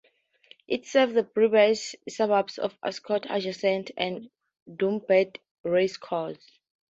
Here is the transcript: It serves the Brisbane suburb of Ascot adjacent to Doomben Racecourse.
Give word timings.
It 0.67 0.87
serves 0.87 1.13
the 1.13 1.21
Brisbane 1.21 1.75
suburb 2.09 2.49
of 2.57 2.75
Ascot 2.81 3.27
adjacent 3.29 3.91
to 3.95 4.29
Doomben 4.67 5.35
Racecourse. 5.63 6.43